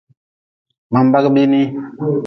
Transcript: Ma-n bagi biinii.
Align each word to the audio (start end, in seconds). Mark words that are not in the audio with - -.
Ma-n 0.91 1.07
bagi 1.11 1.29
biinii. 1.35 1.67